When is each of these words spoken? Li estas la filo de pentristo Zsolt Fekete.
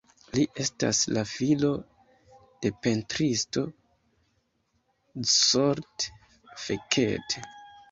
Li 0.35 0.43
estas 0.61 1.01
la 1.17 1.23
filo 1.31 1.69
de 2.65 2.71
pentristo 2.87 3.65
Zsolt 5.35 6.09
Fekete. 6.67 7.47